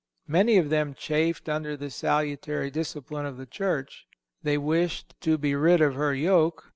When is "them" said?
0.71-0.95